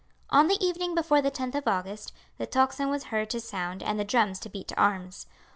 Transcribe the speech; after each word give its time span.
On 0.31 0.47
the 0.47 0.57
evening 0.65 0.95
before 0.95 1.21
the 1.21 1.29
10th 1.29 1.53
of 1.53 1.67
August 1.67 2.11
the 2.39 2.47
tocsin 2.47 2.89
was 2.89 3.03
heard 3.13 3.29
to 3.29 3.39
sound 3.39 3.83
and 3.83 3.99
the 3.99 4.03
drums 4.03 4.39
to 4.39 4.49
beat 4.49 4.67
to 4.69 4.75
arms. 4.75 5.27